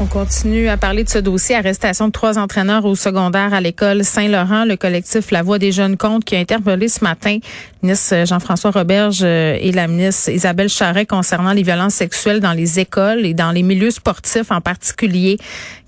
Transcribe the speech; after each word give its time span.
On 0.00 0.06
continue 0.06 0.68
à 0.68 0.76
parler 0.76 1.02
de 1.02 1.08
ce 1.08 1.18
dossier, 1.18 1.56
arrestation 1.56 2.06
de 2.06 2.12
trois 2.12 2.38
entraîneurs 2.38 2.84
au 2.84 2.94
secondaire 2.94 3.52
à 3.52 3.60
l'école 3.60 4.04
Saint-Laurent, 4.04 4.64
le 4.64 4.76
collectif 4.76 5.32
La 5.32 5.42
Voix 5.42 5.58
des 5.58 5.72
jeunes 5.72 5.96
comptes 5.96 6.24
qui 6.24 6.36
a 6.36 6.38
interpellé 6.38 6.86
ce 6.86 7.02
matin 7.02 7.38
le 7.82 7.88
ministre 7.88 8.24
Jean-François 8.24 8.70
Roberge 8.70 9.22
euh, 9.22 9.56
et 9.60 9.72
la 9.72 9.88
ministre 9.88 10.30
Isabelle 10.30 10.68
Charret 10.68 11.04
concernant 11.04 11.52
les 11.52 11.64
violences 11.64 11.94
sexuelles 11.94 12.38
dans 12.38 12.52
les 12.52 12.78
écoles 12.78 13.26
et 13.26 13.34
dans 13.34 13.50
les 13.50 13.64
milieux 13.64 13.90
sportifs 13.90 14.52
en 14.52 14.60
particulier. 14.60 15.36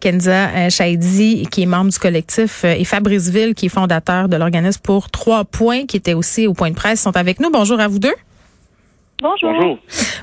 Kenza 0.00 0.48
euh, 0.48 0.70
Chaidi, 0.70 1.47
qui 1.48 1.62
est 1.62 1.66
membre 1.66 1.92
du 1.92 1.98
collectif, 1.98 2.64
euh, 2.64 2.74
et 2.77 2.84
Fabrice 2.84 3.28
Ville, 3.28 3.55
qui 3.55 3.66
est 3.66 3.70
fondateur 3.70 4.28
de 4.28 4.36
l'organisme 4.36 4.80
pour 4.83 5.11
trois 5.11 5.45
points, 5.45 5.86
qui 5.86 5.97
était 5.97 6.14
aussi 6.14 6.48
au 6.48 6.55
point 6.55 6.70
de 6.70 6.74
presse, 6.74 7.00
sont 7.00 7.16
avec 7.16 7.38
nous. 7.38 7.50
Bonjour 7.50 7.78
à 7.78 7.86
vous 7.86 8.00
deux. 8.00 8.14
Bonjour. 9.23 9.79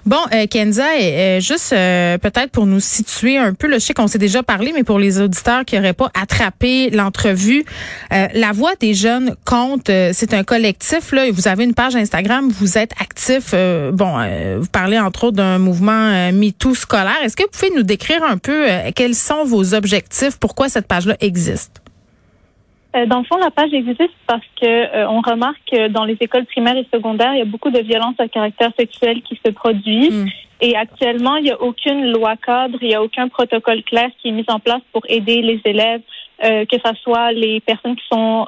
Bon, 0.05 0.17
euh, 0.33 0.47
Kenza, 0.47 0.85
euh, 0.99 1.39
juste 1.39 1.73
euh, 1.73 2.17
peut-être 2.17 2.49
pour 2.51 2.65
nous 2.65 2.79
situer 2.79 3.37
un 3.37 3.53
peu, 3.53 3.67
le 3.67 3.75
je 3.75 3.79
sais 3.79 3.93
qu'on 3.93 4.07
s'est 4.07 4.17
déjà 4.17 4.41
parlé, 4.41 4.71
mais 4.73 4.83
pour 4.83 4.97
les 4.97 5.21
auditeurs 5.21 5.65
qui 5.65 5.75
n'auraient 5.75 5.93
pas 5.93 6.09
attrapé 6.19 6.89
l'entrevue, 6.89 7.63
La 8.09 8.51
Voix 8.53 8.73
des 8.79 8.93
jeunes 8.93 9.35
compte, 9.45 9.87
c'est 9.87 10.33
un 10.33 10.43
collectif, 10.43 11.11
là, 11.11 11.27
et 11.27 11.31
vous 11.31 11.47
avez 11.47 11.63
une 11.63 11.73
page 11.73 11.95
Instagram, 11.95 12.49
vous 12.49 12.77
êtes 12.77 12.93
actif, 12.99 13.53
bon, 13.93 14.15
vous 14.59 14.67
parlez 14.71 14.97
entre 14.97 15.25
autres 15.25 15.37
d'un 15.37 15.59
mouvement 15.59 16.31
MeToo 16.31 16.73
scolaire. 16.73 17.17
Est-ce 17.23 17.35
que 17.35 17.43
vous 17.43 17.49
pouvez 17.49 17.71
nous 17.75 17.83
décrire 17.83 18.23
un 18.23 18.37
peu 18.37 18.65
quels 18.95 19.15
sont 19.15 19.43
vos 19.43 19.73
objectifs, 19.73 20.37
pourquoi 20.39 20.69
cette 20.69 20.87
page-là 20.87 21.17
existe? 21.19 21.81
Euh, 22.97 23.05
dans 23.05 23.19
le 23.19 23.25
fond, 23.25 23.37
la 23.37 23.51
page 23.51 23.73
existe 23.73 24.09
parce 24.25 24.45
que 24.59 24.65
euh, 24.65 25.07
on 25.09 25.21
remarque 25.21 25.59
que 25.71 25.87
dans 25.87 26.05
les 26.05 26.17
écoles 26.19 26.45
primaires 26.45 26.77
et 26.77 26.87
secondaires, 26.93 27.33
il 27.33 27.39
y 27.39 27.41
a 27.41 27.45
beaucoup 27.45 27.69
de 27.69 27.79
violences 27.79 28.19
à 28.19 28.27
caractère 28.27 28.71
sexuel 28.77 29.21
qui 29.21 29.39
se 29.45 29.51
produisent. 29.51 30.25
Mm. 30.25 30.27
Et 30.59 30.75
actuellement, 30.75 31.35
il 31.35 31.43
n'y 31.43 31.51
a 31.51 31.61
aucune 31.61 32.11
loi 32.11 32.35
cadre, 32.35 32.79
il 32.81 32.87
n'y 32.87 32.95
a 32.95 33.03
aucun 33.03 33.27
protocole 33.27 33.83
clair 33.83 34.09
qui 34.19 34.29
est 34.29 34.31
mis 34.31 34.45
en 34.47 34.59
place 34.59 34.81
pour 34.91 35.03
aider 35.07 35.43
les 35.43 35.61
élèves, 35.65 36.01
euh, 36.43 36.65
que 36.65 36.77
ce 36.83 36.95
soit 37.03 37.31
les 37.31 37.59
personnes 37.59 37.95
qui 37.95 38.05
sont 38.11 38.47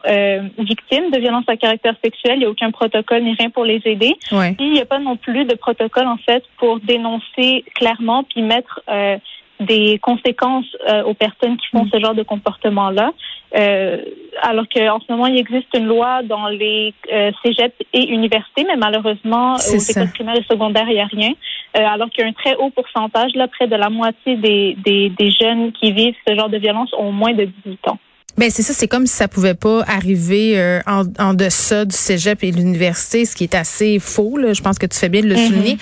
victimes 0.57 1.11
de 1.11 1.19
violences 1.19 1.47
à 1.47 1.55
caractère 1.55 1.93
sexuel. 2.03 2.35
Il 2.37 2.39
n'y 2.39 2.45
a 2.45 2.49
aucun 2.49 2.71
protocole 2.71 3.21
ni 3.23 3.35
rien 3.35 3.51
pour 3.51 3.63
les 3.63 3.81
aider. 3.85 4.15
Ouais. 4.31 4.55
il 4.59 4.71
n'y 4.71 4.81
a 4.81 4.85
pas 4.85 4.97
non 4.97 5.17
plus 5.17 5.45
de 5.45 5.53
protocole, 5.53 6.07
en 6.07 6.17
fait, 6.17 6.43
pour 6.57 6.79
dénoncer 6.79 7.63
clairement 7.75 8.23
puis 8.23 8.41
mettre 8.41 8.81
des 9.59 9.99
conséquences 9.99 10.65
aux 11.05 11.13
personnes 11.13 11.57
qui 11.57 11.67
font 11.71 11.85
mm. 11.85 11.89
ce 11.93 11.99
genre 11.99 12.15
de 12.15 12.23
comportement-là. 12.23 13.11
Euh, 13.55 13.97
alors 14.41 14.65
qu'en 14.69 14.99
ce 14.99 15.11
moment, 15.11 15.25
il 15.25 15.37
existe 15.37 15.67
une 15.75 15.87
loi 15.87 16.21
dans 16.23 16.47
les 16.47 16.93
euh, 17.11 17.31
cégeps 17.43 17.75
et 17.93 18.09
universités, 18.09 18.63
mais 18.67 18.75
malheureusement, 18.75 19.55
aux 19.55 19.77
écoles 19.77 20.11
primaires 20.13 20.37
et 20.37 20.43
secondaires, 20.43 20.87
il 20.87 20.95
n'y 20.95 21.01
a 21.01 21.05
rien. 21.05 21.31
Euh, 21.77 21.85
alors 21.85 22.09
qu'il 22.09 22.23
y 22.23 22.27
a 22.27 22.29
un 22.29 22.33
très 22.33 22.55
haut 22.55 22.69
pourcentage, 22.69 23.31
là, 23.35 23.47
près 23.47 23.67
de 23.67 23.75
la 23.75 23.89
moitié 23.89 24.35
des, 24.35 24.75
des, 24.83 25.09
des 25.09 25.31
jeunes 25.31 25.71
qui 25.71 25.91
vivent 25.91 26.15
ce 26.27 26.35
genre 26.35 26.49
de 26.49 26.57
violence 26.57 26.93
ont 26.97 27.11
moins 27.11 27.33
de 27.33 27.45
18 27.65 27.87
ans. 27.87 27.97
Ben 28.39 28.49
c'est 28.49 28.63
ça, 28.63 28.73
c'est 28.73 28.87
comme 28.87 29.05
si 29.05 29.13
ça 29.13 29.27
pouvait 29.27 29.53
pas 29.53 29.83
arriver 29.85 30.57
euh, 30.57 30.79
en, 30.87 31.03
en 31.19 31.33
deçà 31.33 31.83
du 31.83 31.93
cégep 31.93 32.41
et 32.41 32.51
de 32.53 32.55
l'université, 32.55 33.25
ce 33.25 33.35
qui 33.35 33.43
est 33.43 33.53
assez 33.53 33.99
faux. 33.99 34.37
Là. 34.37 34.53
Je 34.53 34.61
pense 34.61 34.79
que 34.79 34.85
tu 34.85 34.97
fais 34.97 35.09
bien 35.09 35.21
de 35.21 35.27
le 35.27 35.35
mm-hmm. 35.35 35.47
souligner. 35.47 35.77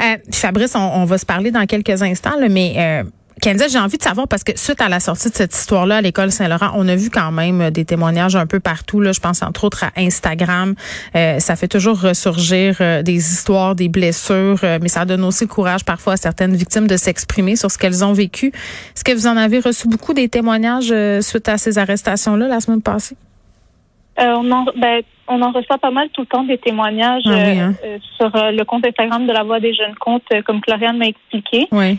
Euh, 0.00 0.16
Fabrice, 0.32 0.74
on, 0.74 0.78
on, 0.78 1.04
va 1.04 1.18
se 1.18 1.26
parler 1.26 1.50
dans 1.50 1.66
quelques 1.66 2.00
instants, 2.00 2.38
là, 2.40 2.48
mais 2.48 2.74
euh, 2.78 3.02
Kenza, 3.40 3.68
j'ai 3.68 3.78
envie 3.78 3.96
de 3.96 4.02
savoir 4.02 4.28
parce 4.28 4.44
que 4.44 4.56
suite 4.58 4.80
à 4.82 4.88
la 4.88 5.00
sortie 5.00 5.30
de 5.30 5.34
cette 5.34 5.54
histoire-là 5.54 5.96
à 5.96 6.00
l'école 6.02 6.30
Saint-Laurent, 6.30 6.72
on 6.74 6.86
a 6.88 6.94
vu 6.94 7.08
quand 7.10 7.32
même 7.32 7.60
euh, 7.62 7.70
des 7.70 7.84
témoignages 7.84 8.36
un 8.36 8.46
peu 8.46 8.60
partout. 8.60 9.00
Là, 9.00 9.12
je 9.12 9.20
pense 9.20 9.42
entre 9.42 9.64
autres 9.64 9.84
à 9.84 9.90
Instagram. 9.96 10.74
Euh, 11.16 11.38
ça 11.38 11.56
fait 11.56 11.68
toujours 11.68 12.00
ressurgir 12.00 12.76
euh, 12.80 13.02
des 13.02 13.16
histoires, 13.16 13.74
des 13.74 13.88
blessures, 13.88 14.58
mais 14.62 14.88
ça 14.88 15.04
donne 15.04 15.24
aussi 15.24 15.44
le 15.44 15.48
courage 15.48 15.84
parfois 15.84 16.14
à 16.14 16.16
certaines 16.16 16.54
victimes 16.54 16.86
de 16.86 16.96
s'exprimer 16.96 17.56
sur 17.56 17.70
ce 17.70 17.78
qu'elles 17.78 18.04
ont 18.04 18.12
vécu. 18.12 18.48
Est-ce 18.48 19.04
que 19.04 19.12
vous 19.12 19.26
en 19.26 19.36
avez 19.36 19.60
reçu 19.60 19.88
beaucoup 19.88 20.12
des 20.12 20.28
témoignages 20.28 20.92
suite 21.20 21.48
à 21.48 21.56
ces 21.56 21.78
arrestations-là 21.78 22.46
la 22.48 22.60
semaine 22.60 22.82
passée? 22.82 23.16
on, 24.18 24.50
en, 24.50 24.66
ben, 24.76 25.00
on 25.28 25.40
en 25.40 25.50
reçoit 25.50 25.78
pas 25.78 25.90
mal 25.90 26.10
tout 26.10 26.20
le 26.20 26.26
temps 26.26 26.44
des 26.44 26.58
témoignages 26.58 27.22
ah 27.26 27.30
hein? 27.30 27.74
sur 28.18 28.30
le 28.34 28.62
compte 28.64 28.86
Instagram 28.86 29.26
de 29.26 29.32
la 29.32 29.44
Voix 29.44 29.60
des 29.60 29.72
jeunes 29.72 29.94
comptes, 29.94 30.28
comme 30.44 30.60
Clariane 30.60 30.98
m'a 30.98 31.06
expliqué. 31.06 31.68
Oui 31.72 31.98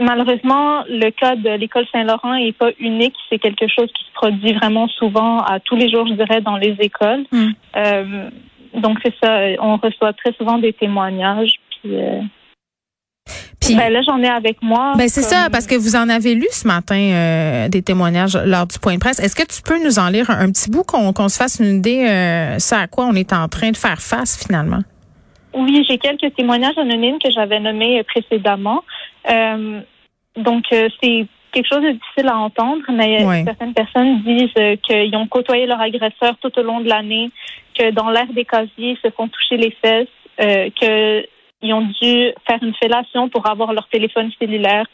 malheureusement, 0.00 0.82
le 0.88 1.10
cas 1.10 1.36
de 1.36 1.50
l'école 1.50 1.86
Saint-Laurent 1.92 2.34
n'est 2.34 2.52
pas 2.52 2.70
unique. 2.78 3.14
C'est 3.28 3.38
quelque 3.38 3.66
chose 3.68 3.88
qui 3.92 4.04
se 4.04 4.12
produit 4.14 4.52
vraiment 4.54 4.88
souvent 4.88 5.38
à 5.40 5.60
tous 5.60 5.76
les 5.76 5.90
jours, 5.90 6.06
je 6.06 6.14
dirais, 6.14 6.40
dans 6.40 6.56
les 6.56 6.76
écoles. 6.80 7.24
Hmm. 7.30 7.50
Euh, 7.76 8.30
donc, 8.74 8.98
c'est 9.04 9.14
ça. 9.22 9.40
On 9.60 9.76
reçoit 9.76 10.12
très 10.12 10.32
souvent 10.32 10.58
des 10.58 10.72
témoignages. 10.72 11.54
Puis, 11.70 11.96
euh, 11.96 12.20
ben 13.76 13.92
là, 13.92 14.00
j'en 14.06 14.20
ai 14.22 14.28
avec 14.28 14.62
moi. 14.62 14.94
Ben 14.96 15.08
c'est 15.08 15.22
ça, 15.22 15.48
parce 15.52 15.66
que 15.66 15.76
vous 15.76 15.94
en 15.94 16.08
avez 16.08 16.34
lu 16.34 16.46
ce 16.50 16.66
matin 16.66 16.96
euh, 16.96 17.68
des 17.68 17.82
témoignages 17.82 18.36
lors 18.36 18.66
du 18.66 18.78
point 18.78 18.94
de 18.94 18.98
presse. 18.98 19.20
Est-ce 19.20 19.36
que 19.36 19.46
tu 19.46 19.62
peux 19.62 19.82
nous 19.84 19.98
en 19.98 20.08
lire 20.08 20.28
un, 20.30 20.50
petit 20.50 20.70
bout 20.70 20.82
qu'on 20.82 21.28
se 21.28 21.36
fasse 21.36 21.60
une 21.60 21.78
idée 21.78 22.56
ça 22.58 22.80
à 22.80 22.86
quoi 22.88 23.04
on 23.06 23.14
est 23.14 23.32
en 23.32 23.46
train 23.48 23.70
de 23.70 23.76
faire 23.76 24.00
face 24.00 24.44
finalement? 24.44 24.80
Oui, 25.52 25.84
j'ai 25.88 25.98
quelques 25.98 26.34
témoignages 26.36 26.78
anonymes 26.78 27.18
que 27.22 27.30
j'avais 27.30 27.60
nommés 27.60 28.02
précédemment. 28.04 28.82
Euh, 29.28 29.80
donc, 30.36 30.64
euh, 30.72 30.88
c'est 31.02 31.26
quelque 31.52 31.68
chose 31.68 31.82
de 31.82 31.90
difficile 31.90 32.28
à 32.28 32.38
entendre, 32.38 32.82
mais 32.90 33.44
certaines 33.44 33.74
personnes 33.74 34.22
disent 34.22 34.50
euh, 34.58 34.76
qu'ils 34.76 35.14
ont 35.16 35.26
côtoyé 35.26 35.66
leur 35.66 35.80
agresseur 35.80 36.36
tout 36.40 36.56
au 36.58 36.62
long 36.62 36.80
de 36.80 36.88
l'année, 36.88 37.30
que 37.76 37.90
dans 37.90 38.10
l'air 38.10 38.26
des 38.32 38.44
casiers, 38.44 38.96
ils 38.96 38.98
se 39.02 39.10
font 39.10 39.28
toucher 39.28 39.56
les 39.56 39.76
fesses, 39.82 40.06
euh, 40.40 40.70
qu'ils 40.70 41.74
ont 41.74 41.82
dû 42.00 42.32
faire 42.46 42.62
une 42.62 42.74
fellation 42.74 43.28
pour 43.28 43.48
avoir 43.48 43.72
leur 43.72 43.88
téléphone 43.88 44.30
cellulaire, 44.38 44.86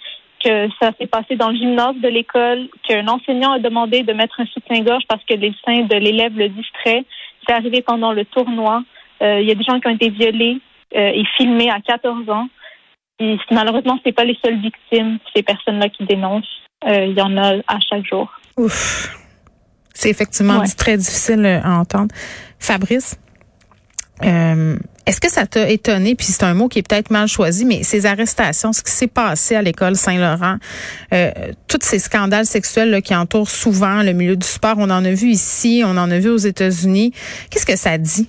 que 0.43 0.69
ça 0.81 0.93
s'est 0.99 1.07
passé 1.07 1.37
dans 1.37 1.51
le 1.51 1.57
gymnase 1.57 1.97
de 1.97 2.09
l'école, 2.09 2.69
qu'un 2.83 3.07
enseignant 3.09 3.53
a 3.53 3.59
demandé 3.59 4.03
de 4.03 4.13
mettre 4.13 4.41
un 4.41 4.47
soutien-gorge 4.47 5.05
parce 5.09 5.25
que 5.25 5.35
les 5.35 5.55
seins 5.65 5.83
de 5.83 5.97
l'élève 5.97 6.37
le 6.37 6.49
distraient. 6.49 7.05
C'est 7.47 7.55
arrivé 7.55 7.83
pendant 7.83 8.13
le 8.13 8.25
tournoi. 8.25 8.83
Il 9.21 9.45
y 9.45 9.51
a 9.51 9.55
des 9.55 9.65
gens 9.65 9.81
qui 9.81 9.89
ont 9.89 9.95
été 9.95 10.11
violés 10.11 10.59
et 10.93 11.25
filmés 11.37 11.71
à 11.71 11.81
14 11.81 12.29
ans. 12.29 12.49
Et 13.19 13.37
malheureusement, 13.51 13.99
c'est 14.05 14.13
pas 14.13 14.25
les 14.25 14.37
seules 14.45 14.61
victimes, 14.61 15.19
ces 15.35 15.43
personnes-là 15.43 15.89
qui 15.89 16.05
dénoncent. 16.05 16.47
Euh, 16.87 17.07
il 17.07 17.17
y 17.17 17.23
en 17.23 17.37
a 17.37 17.57
à 17.67 17.79
chaque 17.89 18.05
jour. 18.05 18.31
Ouf. 18.57 19.17
C'est 19.95 20.11
effectivement 20.11 20.63
très 20.77 20.99
difficile 20.99 21.47
à 21.47 21.79
entendre. 21.79 22.15
Fabrice, 22.59 23.19
euh, 24.23 24.77
est-ce 25.07 25.21
que 25.21 25.31
ça 25.31 25.47
t'a 25.47 25.71
étonné, 25.71 26.15
puis 26.15 26.27
c'est 26.27 26.45
un 26.45 26.53
mot 26.53 26.69
qui 26.69 26.81
est 26.81 26.89
peut-être 26.89 27.11
mal 27.11 27.29
choisi, 27.29 27.65
mais 27.65 27.83
ces 27.83 28.07
arrestations, 28.07 28.73
ce 28.73 28.83
qui 28.83 28.91
s'est 28.91 29.07
passé 29.07 29.55
à 29.55 29.63
l'école 29.63 29.97
Saint-Laurent, 29.97 30.57
euh, 31.15 31.31
tous 31.69 31.79
ces 31.83 31.99
scandales 31.99 32.45
sexuels 32.45 32.91
là, 32.91 33.01
qui 33.01 33.15
entourent 33.15 33.49
souvent 33.49 34.03
le 34.03 34.13
milieu 34.13 34.37
du 34.37 34.47
sport, 34.47 34.75
on 34.79 34.91
en 34.91 35.05
a 35.05 35.11
vu 35.13 35.29
ici, 35.29 35.83
on 35.85 35.97
en 35.97 36.11
a 36.11 36.19
vu 36.19 36.29
aux 36.29 36.37
États-Unis. 36.37 37.13
Qu'est-ce 37.51 37.67
que 37.67 37.77
ça 37.77 37.97
dit? 37.99 38.29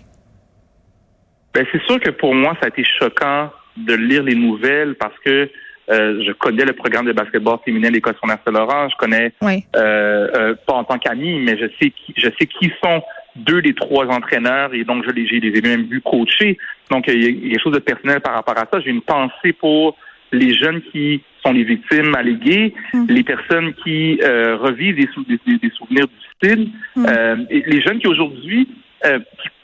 Ben, 1.53 1.65
c'est 1.71 1.81
sûr 1.83 1.99
que 1.99 2.11
pour 2.11 2.33
moi, 2.35 2.53
ça 2.61 2.67
a 2.67 2.69
été 2.69 2.83
choquant 2.99 3.49
de 3.77 3.93
lire 3.93 4.23
les 4.23 4.35
nouvelles 4.35 4.95
parce 4.95 5.17
que 5.25 5.49
euh, 5.89 6.21
je 6.25 6.31
connais 6.33 6.65
le 6.65 6.73
programme 6.73 7.05
de 7.05 7.13
basketball 7.13 7.59
féminin 7.63 7.89
de 7.89 7.93
l'École 7.93 8.15
Saint-Laurent. 8.21 8.89
Je 8.89 8.95
connais 8.97 9.31
oui. 9.41 9.63
euh, 9.75 10.27
euh, 10.35 10.55
pas 10.65 10.73
en 10.73 10.83
tant 10.83 10.97
qu'ami, 10.97 11.39
mais 11.39 11.57
je 11.57 11.67
sais 11.79 11.91
qui 11.91 12.13
je 12.17 12.27
sais 12.37 12.45
qui 12.45 12.71
sont 12.83 13.01
deux 13.37 13.61
des 13.61 13.73
trois 13.73 14.07
entraîneurs 14.07 14.73
et 14.73 14.83
donc 14.83 15.05
je 15.05 15.11
les 15.11 15.57
ai 15.57 15.61
même 15.61 15.83
vus 15.83 16.01
coacher. 16.01 16.57
Donc 16.91 17.05
il 17.07 17.23
y, 17.23 17.25
a 17.25 17.51
quelque 17.51 17.63
chose 17.63 17.73
de 17.73 17.79
personnel 17.79 18.19
par 18.19 18.33
rapport 18.33 18.57
à 18.57 18.67
ça. 18.71 18.81
J'ai 18.81 18.89
une 18.89 19.01
pensée 19.01 19.53
pour 19.53 19.95
les 20.31 20.53
jeunes 20.53 20.81
qui 20.91 21.21
sont 21.45 21.53
les 21.53 21.63
victimes 21.63 22.13
alléguées, 22.15 22.73
mm. 22.93 23.05
les 23.07 23.23
personnes 23.23 23.73
qui 23.83 24.19
euh, 24.21 24.57
revivent 24.57 24.95
des, 24.95 25.07
des, 25.27 25.57
des, 25.57 25.69
souvenirs 25.69 26.05
difficiles, 26.07 26.69
mm. 26.95 27.05
euh, 27.07 27.35
et 27.49 27.63
les 27.65 27.81
jeunes 27.81 27.99
qui 27.99 28.07
aujourd'hui 28.07 28.67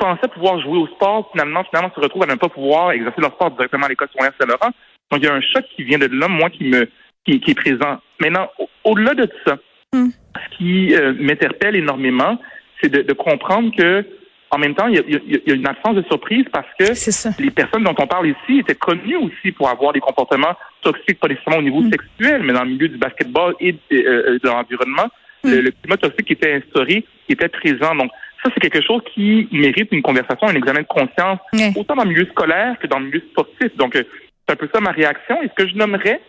pensaient 0.03 0.27
pouvoir 0.27 0.59
jouer 0.59 0.77
au 0.77 0.87
sport, 0.87 1.29
finalement, 1.31 1.63
finalement 1.63 1.91
se 1.95 1.99
retrouvent 1.99 2.23
à 2.23 2.27
ne 2.27 2.35
pas 2.35 2.49
pouvoir 2.49 2.91
exercer 2.91 3.21
leur 3.21 3.31
sport 3.33 3.51
directement 3.51 3.85
à 3.85 3.89
l'école 3.89 4.09
secondaire 4.09 4.33
Saint-Laurent. 4.39 4.71
Donc, 5.11 5.21
il 5.21 5.23
y 5.23 5.27
a 5.27 5.33
un 5.33 5.41
choc 5.41 5.63
qui 5.75 5.83
vient 5.83 5.97
de 5.97 6.07
là, 6.07 6.27
moi, 6.27 6.49
qui 6.49 6.65
me 6.65 6.89
qui, 7.25 7.41
est 7.47 7.55
présent. 7.55 8.01
Maintenant, 8.19 8.49
au-delà 8.83 9.13
de 9.13 9.29
ça, 9.45 9.57
hmm. 9.93 10.09
ce 10.09 10.57
qui 10.57 10.93
euh, 10.93 11.13
m'interpelle 11.17 11.77
énormément, 11.77 12.37
c'est 12.81 12.89
de, 12.89 13.13
comprendre 13.13 13.73
que 13.77 14.05
en 14.51 14.57
même 14.57 14.75
temps, 14.75 14.87
il 14.87 14.95
y, 14.95 15.51
a, 15.51 15.53
une 15.55 15.67
absence 15.67 15.95
de 15.95 16.03
surprise 16.03 16.45
parce 16.51 16.67
que 16.77 17.41
les 17.41 17.49
personnes 17.49 17.85
dont 17.85 17.95
on 17.97 18.05
parle 18.05 18.27
ici 18.27 18.59
étaient 18.59 18.75
connues 18.75 19.15
aussi 19.15 19.51
pour 19.53 19.69
avoir 19.69 19.93
des 19.93 20.01
comportements 20.01 20.55
toxiques, 20.81 21.19
pas 21.19 21.29
nécessairement 21.29 21.59
au 21.59 21.63
niveau 21.63 21.81
hmm. 21.81 21.91
sexuel, 21.91 22.43
mais 22.43 22.51
dans 22.51 22.65
le 22.65 22.71
milieu 22.71 22.89
du 22.89 22.97
basketball 22.97 23.55
et 23.61 23.71
de, 23.71 23.77
euh, 23.91 24.37
l'environnement. 24.43 25.07
Hmm. 25.45 25.51
Le, 25.51 25.61
le, 25.61 25.71
climat 25.71 25.97
toxique 25.97 26.27
qui 26.27 26.33
était 26.33 26.53
instauré 26.53 27.05
était 27.29 27.47
présent. 27.47 27.95
Donc, 27.95 28.11
ça, 28.43 28.51
c'est 28.53 28.59
quelque 28.59 28.85
chose 28.85 29.01
qui 29.13 29.47
mérite 29.51 29.89
une 29.91 30.01
conversation, 30.01 30.47
un 30.47 30.55
examen 30.55 30.81
de 30.81 30.87
conscience, 30.87 31.39
autant 31.75 31.95
dans 31.95 32.03
le 32.03 32.09
milieu 32.09 32.25
scolaire 32.25 32.77
que 32.79 32.87
dans 32.87 32.99
le 32.99 33.05
milieu 33.05 33.23
sportif. 33.31 33.75
Donc, 33.77 33.95
euh, 33.95 34.03
c'est 34.47 34.53
un 34.53 34.55
peu 34.57 34.69
ça 34.73 34.81
ma 34.81 34.91
réaction. 34.91 35.41
Et 35.41 35.47
ce 35.47 35.63
que 35.63 35.69
je 35.69 35.75
nommerais, 35.75 36.19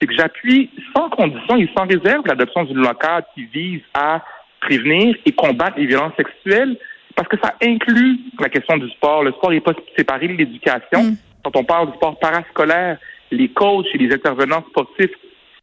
c'est 0.00 0.06
que 0.06 0.14
j'appuie 0.14 0.70
sans 0.94 1.08
condition 1.10 1.56
et 1.56 1.68
sans 1.76 1.86
réserve 1.86 2.26
l'adoption 2.26 2.64
d'une 2.64 2.78
loi 2.78 2.94
cadre 2.94 3.26
qui 3.34 3.44
vise 3.46 3.80
à 3.94 4.22
prévenir 4.60 5.16
et 5.24 5.32
combattre 5.32 5.78
les 5.78 5.86
violences 5.86 6.14
sexuelles 6.16 6.76
parce 7.14 7.28
que 7.28 7.36
ça 7.42 7.54
inclut 7.62 8.18
la 8.38 8.48
question 8.48 8.76
du 8.76 8.88
sport. 8.90 9.24
Le 9.24 9.32
sport 9.32 9.50
n'est 9.50 9.60
pas 9.60 9.72
séparé 9.96 10.28
de 10.28 10.34
l'éducation. 10.34 11.02
Mm. 11.02 11.16
Quand 11.42 11.56
on 11.56 11.64
parle 11.64 11.90
du 11.90 11.96
sport 11.96 12.18
parascolaire, 12.18 12.98
les 13.30 13.48
coachs 13.48 13.86
et 13.94 13.98
les 13.98 14.12
intervenants 14.12 14.64
sportifs 14.68 15.10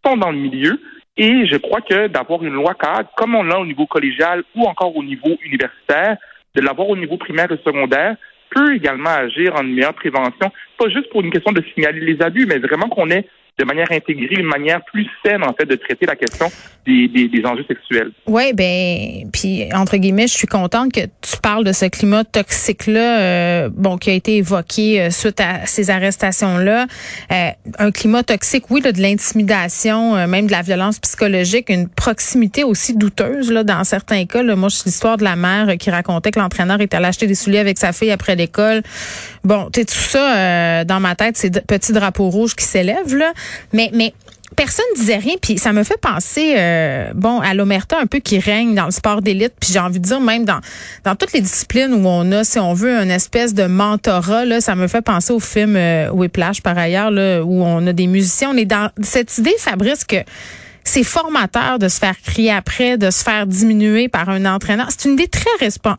sont 0.06 0.18
dans 0.18 0.32
le 0.32 0.38
milieu. 0.38 0.82
Et 1.16 1.46
je 1.46 1.58
crois 1.58 1.82
que 1.82 2.08
d'avoir 2.08 2.44
une 2.44 2.54
loi 2.54 2.74
cadre, 2.74 3.10
comme 3.16 3.36
on 3.36 3.44
l'a 3.44 3.60
au 3.60 3.66
niveau 3.66 3.86
collégial 3.86 4.44
ou 4.56 4.64
encore 4.66 4.96
au 4.96 5.04
niveau 5.04 5.38
universitaire, 5.44 6.18
de 6.56 6.62
l'avoir 6.62 6.90
au 6.90 6.98
niveau 6.98 7.18
primaire 7.18 7.52
et 7.52 7.60
secondaire, 7.64 8.16
peut 8.50 8.76
également 8.76 9.10
agir 9.10 9.56
en 9.56 9.64
une 9.64 9.74
meilleure 9.74 9.94
prévention, 9.94 10.52
pas 10.78 10.90
juste 10.90 11.10
pour 11.10 11.22
une 11.22 11.32
question 11.32 11.52
de 11.52 11.64
signaler 11.74 12.00
les 12.00 12.22
abus, 12.22 12.46
mais 12.46 12.60
vraiment 12.60 12.90
qu'on 12.90 13.10
ait 13.10 13.28
de 13.60 13.66
manière 13.66 13.92
intégrée, 13.92 14.38
une 14.40 14.48
manière 14.48 14.84
plus 14.84 15.08
saine, 15.24 15.44
en 15.44 15.54
fait, 15.54 15.66
de 15.66 15.76
traiter 15.76 16.08
la 16.08 16.16
question 16.16 16.52
des, 16.88 17.08
des, 17.08 17.28
des 17.28 17.46
enjeux 17.46 17.64
sexuels. 17.68 18.12
Oui, 18.26 18.52
ben, 18.54 19.30
puis 19.32 19.70
entre 19.74 19.98
guillemets, 19.98 20.28
je 20.28 20.34
suis 20.34 20.48
contente 20.48 20.92
que 20.92 21.02
tu 21.02 21.38
parles 21.42 21.64
de 21.64 21.72
ce 21.72 21.86
climat 21.86 22.24
toxique-là, 22.24 23.20
euh, 23.20 23.70
bon, 23.72 23.98
qui 23.98 24.10
a 24.10 24.14
été 24.14 24.38
évoqué 24.38 25.02
euh, 25.02 25.10
suite 25.12 25.40
à 25.40 25.68
ces 25.68 25.92
arrestations-là. 25.92 26.88
Euh, 27.32 27.50
un 27.78 27.92
climat 27.92 28.24
toxique, 28.24 28.72
oui, 28.72 28.82
là, 28.82 28.92
de 28.92 29.00
l'intimidation, 29.00 30.16
euh, 30.16 30.26
même 30.26 30.48
de 30.48 30.52
la 30.52 30.64
violence 30.64 30.98
psychologique, 31.00 31.70
une 31.70 31.88
proximité 31.88 32.64
aussi 32.64 32.98
douteuse, 32.98 33.52
là, 33.52 33.64
dans 33.64 33.84
certains 33.84 34.26
cas. 34.26 34.42
Là. 34.42 34.56
Moi, 34.56 34.72
c'est 34.72 34.88
l'histoire 34.88 35.18
de 35.18 35.24
la 35.24 35.36
mère 35.36 35.78
qui 35.78 35.92
racontait 35.92 36.32
que 36.32 36.40
l'entraîneur 36.40 36.82
était 36.82 36.98
allé 36.98 37.06
acheter 37.06 37.28
des 37.28 37.36
souliers 37.36 37.60
avec 37.60 37.78
sa 37.78 37.94
fille 37.94 38.12
après 38.12 38.36
l'école. 38.36 38.82
Bon, 39.44 39.70
tu 39.72 39.86
tout 39.86 39.94
ça, 39.94 40.84
dans 40.86 41.00
ma 41.00 41.14
tête, 41.16 41.38
c'est 41.38 41.66
petits 41.68 41.94
drapeaux 41.94 42.30
rouges 42.30 42.56
qui 42.56 42.66
s'élèvent, 42.66 43.16
là. 43.16 43.32
Mais, 43.74 43.90
mais 43.94 44.14
personne 44.54 44.86
disait 44.96 45.18
rien 45.18 45.36
puis 45.42 45.58
ça 45.58 45.74
me 45.74 45.84
fait 45.84 46.00
penser 46.00 46.56
euh, 46.58 47.12
bon 47.16 47.40
à 47.40 47.54
l'omerta 47.54 47.98
un 48.00 48.06
peu 48.06 48.20
qui 48.20 48.40
règne 48.40 48.76
dans 48.76 48.86
le 48.86 48.92
sport 48.92 49.22
d'élite 49.22 49.54
puis 49.60 49.72
j'ai 49.74 49.80
envie 49.80 50.00
de 50.00 50.06
dire 50.06 50.22
même 50.22 50.46
dans 50.46 50.60
dans 51.04 51.16
toutes 51.16 51.34
les 51.34 51.42
disciplines 51.42 51.94
où 51.94 52.08
on 52.08 52.32
a 52.32 52.44
si 52.44 52.60
on 52.60 52.74
veut 52.74 52.92
une 52.92 53.12
espèce 53.12 53.54
de 53.54 53.66
mentorat 53.66 54.46
là 54.46 54.62
ça 54.62 54.76
me 54.76 54.88
fait 54.88 55.02
penser 55.02 55.34
au 55.34 55.40
film 55.40 55.76
euh, 55.76 56.10
Whiplash 56.12 56.62
par 56.62 56.78
ailleurs 56.78 57.12
là 57.12 57.44
où 57.44 57.64
on 57.64 57.86
a 57.88 57.94
des 57.94 58.08
musiciens 58.08 58.52
on 58.52 58.58
est 58.58 58.66
dans 58.66 58.90
cette 59.02 59.38
idée 59.38 59.56
Fabrice 59.58 60.06
que 60.06 60.18
c'est 60.86 61.04
formateur 61.04 61.80
de 61.80 61.88
se 61.88 61.98
faire 61.98 62.16
crier 62.22 62.52
après, 62.52 62.98
de 62.98 63.10
se 63.10 63.24
faire 63.24 63.48
diminuer 63.48 64.10
par 64.10 64.28
un 64.28 64.46
entraîneur. 64.46 64.88
C'est 64.90 65.08
une 65.08 65.14
idée 65.14 65.30
très 65.30 65.50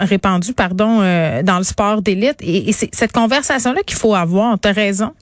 répandue, 0.00 0.52
pardon, 0.52 1.00
euh, 1.00 1.42
dans 1.42 1.56
le 1.56 1.64
sport 1.64 2.02
d'élite. 2.02 2.36
Et, 2.42 2.68
et 2.68 2.72
c'est 2.72 2.94
cette 2.94 3.12
conversation-là 3.12 3.80
qu'il 3.86 3.96
faut 3.96 4.14
avoir. 4.14 4.58
T'as 4.58 4.72
raison. 4.72 5.14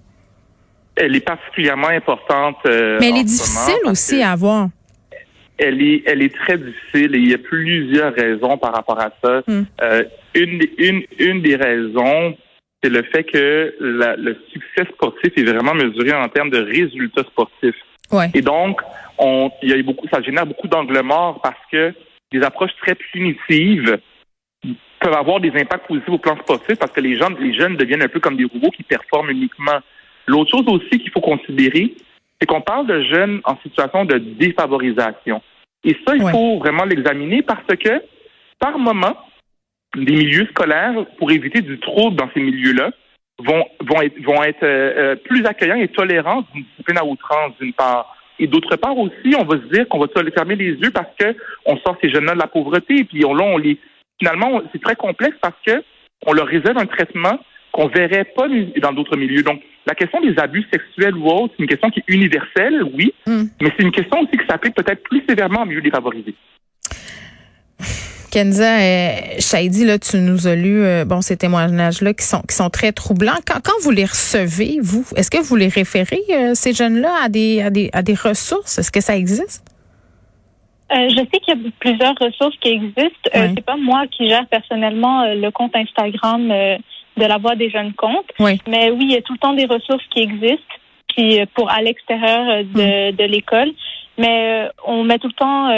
Elle 0.97 1.17
est 1.17 1.25
particulièrement 1.25 1.89
importante. 1.89 2.59
Euh, 2.67 2.99
Mais 3.01 3.09
elle 3.11 3.19
est 3.19 3.25
difficile 3.25 3.81
aussi 3.87 4.23
à 4.23 4.33
avoir. 4.33 4.69
Elle 5.59 5.81
est, 5.83 6.03
elle 6.07 6.23
est 6.23 6.35
très 6.35 6.59
difficile 6.59 7.15
et 7.15 7.19
il 7.19 7.31
y 7.31 7.35
a 7.35 7.39
plusieurs 7.39 8.15
raisons 8.15 8.59
par 8.59 8.75
rapport 8.75 9.01
à 9.01 9.11
ça. 9.23 9.43
Hmm. 9.47 9.63
Euh, 9.81 10.05
une, 10.35 10.61
une, 10.79 11.03
une 11.19 11.43
des 11.43 11.57
raisons, 11.57 12.37
c'est 12.83 12.91
le 12.91 13.03
fait 13.05 13.25
que 13.25 13.75
le 13.79 14.37
succès 14.51 14.91
sportif 14.93 15.33
est 15.37 15.45
vraiment 15.45 15.75
mesuré 15.75 16.13
en 16.13 16.29
termes 16.29 16.51
de 16.51 16.59
résultats 16.59 17.23
sportifs. 17.25 17.77
Ouais. 18.11 18.31
Et 18.35 18.43
donc, 18.43 18.81
on, 19.19 19.51
il 19.63 19.71
y 19.71 19.73
a 19.73 19.83
beaucoup, 19.83 20.07
ça 20.09 20.21
génère 20.21 20.47
beaucoup 20.47 20.69
d'angles 20.69 21.01
morts 21.03 21.41
parce 21.43 21.61
que 21.71 21.95
des 22.33 22.43
approches 22.43 22.75
très 22.83 22.95
punitives 22.95 23.99
peuvent 25.01 25.15
avoir 25.15 25.41
des 25.41 25.51
impacts 25.51 25.87
positifs 25.87 26.09
au 26.09 26.19
plan 26.19 26.37
sportif 26.39 26.77
parce 26.77 26.93
que 26.93 27.01
les 27.01 27.17
gens, 27.17 27.29
les 27.39 27.55
jeunes 27.55 27.77
deviennent 27.77 28.03
un 28.03 28.09
peu 28.09 28.21
comme 28.21 28.37
des 28.37 28.45
robots 28.45 28.71
qui 28.71 28.83
performent 28.83 29.31
uniquement. 29.31 29.81
L'autre 30.27 30.51
chose 30.51 30.69
aussi 30.69 31.01
qu'il 31.01 31.11
faut 31.11 31.21
considérer, 31.21 31.95
c'est 32.41 32.47
qu'on 32.47 32.61
parle 32.61 32.87
de 32.87 33.03
jeunes 33.03 33.41
en 33.45 33.57
situation 33.63 34.05
de 34.05 34.19
défavorisation. 34.19 35.43
Et 35.85 35.97
ça, 36.07 36.15
il 36.15 36.29
faut 36.31 36.59
vraiment 36.59 36.85
l'examiner 36.85 37.43
parce 37.43 37.67
que, 37.67 38.03
par 38.59 38.79
moment, 38.79 39.17
des 39.97 40.13
milieux 40.13 40.47
scolaires, 40.47 40.95
pour 41.19 41.31
éviter 41.33 41.61
du 41.61 41.79
trouble 41.81 42.17
dans 42.17 42.31
ces 42.33 42.41
milieux-là, 42.41 42.91
vont, 43.39 43.65
vont 43.81 44.03
être, 44.03 44.21
vont 44.23 44.43
être 44.43 44.63
euh, 44.63 44.93
euh, 44.97 45.17
plus 45.17 45.45
accueillants 45.45 45.77
et 45.77 45.89
tolérants 45.89 46.45
d'une 46.53 46.65
discipline 46.65 46.99
à 46.99 47.05
outrance, 47.05 47.53
d'une 47.61 47.73
part. 47.73 48.17
Et 48.39 48.47
d'autre 48.47 48.77
part 48.77 48.97
aussi, 48.97 49.35
on 49.39 49.45
va 49.45 49.57
se 49.57 49.73
dire 49.73 49.89
qu'on 49.89 49.99
va 49.99 50.07
se 50.07 50.31
fermer 50.31 50.57
les 50.57 50.73
yeux 50.73 50.91
parce 50.91 51.15
que 51.19 51.37
on 51.67 51.77
sort 51.79 51.97
ces 52.01 52.11
jeunes-là 52.11 52.35
de 52.35 52.39
la 52.39 52.47
pauvreté. 52.47 52.99
Et 52.99 53.05
puis 53.05 53.25
on, 53.25 53.35
là, 53.35 53.45
on 53.45 53.59
les, 53.59 53.79
finalement, 54.19 54.63
c'est 54.73 54.83
très 54.83 54.97
complexe 54.97 55.37
parce 55.41 55.57
que 55.67 55.83
on 56.27 56.33
leur 56.33 56.47
réserve 56.47 56.79
un 56.79 56.87
traitement 56.87 57.39
qu'on 57.73 57.89
verrait 57.89 58.27
pas 58.37 58.47
dans 58.81 58.93
d'autres 58.93 59.17
milieux. 59.17 59.43
Donc, 59.43 59.61
la 59.87 59.95
question 59.95 60.21
des 60.21 60.39
abus 60.39 60.65
sexuels 60.73 61.17
ou 61.17 61.27
autres, 61.27 61.55
c'est 61.57 61.63
une 61.63 61.69
question 61.69 61.91
qui 61.91 62.01
est 62.01 62.13
universelle, 62.13 62.85
oui, 62.95 63.13
hmm. 63.27 63.45
mais 63.61 63.71
c'est 63.77 63.83
une 63.83 63.91
question 63.91 64.21
aussi 64.21 64.37
qui 64.37 64.47
s'applique 64.49 64.75
peut-être 64.75 65.03
plus 65.03 65.23
sévèrement 65.29 65.63
au 65.63 65.67
milieu 65.67 65.81
défavorisé. 65.81 66.35
Kenza 68.33 68.79
euh, 68.81 69.87
là, 69.87 69.99
tu 69.99 70.17
nous 70.17 70.47
as 70.47 70.55
lu 70.55 70.83
euh, 70.83 71.05
bon 71.05 71.21
ces 71.21 71.37
témoignages-là 71.37 72.15
qui 72.15 72.25
sont 72.25 72.41
qui 72.49 72.57
sont 72.57 72.71
très 72.71 72.93
troublants. 72.93 73.41
Quand, 73.47 73.61
quand 73.63 73.79
vous 73.83 73.91
les 73.91 74.07
recevez, 74.07 74.79
vous, 74.81 75.05
est-ce 75.17 75.31
que 75.31 75.43
vous 75.43 75.55
les 75.55 75.69
référez 75.69 76.23
euh, 76.31 76.55
ces 76.55 76.73
jeunes-là 76.73 77.15
à 77.25 77.29
des 77.29 77.61
à 77.61 77.69
des 77.69 77.91
à 77.93 78.03
des 78.03 78.15
ressources? 78.15 78.79
Est-ce 78.79 78.91
que 78.91 79.03
ça 79.03 79.17
existe? 79.17 79.63
Euh, 80.93 81.09
je 81.11 81.17
sais 81.17 81.41
qu'il 81.41 81.55
y 81.55 81.67
a 81.67 81.71
plusieurs 81.79 82.15
ressources 82.19 82.57
qui 82.59 82.69
existent. 82.69 83.31
Euh, 83.35 83.49
c'est 83.55 83.65
pas 83.65 83.77
moi 83.77 84.05
qui 84.11 84.27
gère 84.29 84.47
personnellement 84.47 85.25
le 85.35 85.51
compte 85.51 85.77
Instagram 85.77 86.51
de 87.17 87.25
la 87.25 87.39
voix 87.39 87.57
des 87.57 87.71
jeunes 87.71 87.93
comptes. 87.95 88.31
Mais 88.39 88.91
oui, 88.91 89.01
il 89.03 89.13
y 89.13 89.17
a 89.17 89.23
tout 89.23 89.35
le 89.35 89.39
temps 89.39 89.53
des 89.53 89.67
ressources 89.67 90.05
qui 90.11 90.21
existent 90.21 90.75
puis 91.15 91.41
euh, 91.41 91.47
pour 91.55 91.71
à 91.71 91.81
l'extérieur 91.83 92.49
euh, 92.49 92.63
de, 92.63 93.13
mm. 93.13 93.17
de 93.17 93.25
l'école. 93.25 93.71
Mais 94.19 94.67
euh, 94.67 94.69
on 94.87 95.05
met 95.05 95.19
tout 95.19 95.29
le 95.29 95.33
temps 95.33 95.69